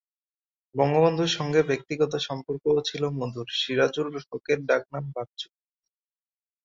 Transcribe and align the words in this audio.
বঙ্গবন্ধুর 0.75 1.31
সঙ্গে 1.37 1.61
ব্যক্তিগত 1.63 2.13
সম্পর্কও 2.27 2.79
ছিল 2.85 3.03
মধুর, 3.19 3.47
সিরাজুল 3.59 4.07
হকের 4.23 4.59
ডাক 4.65 4.83
নাম 4.93 5.05
বাচ্চু। 5.15 5.47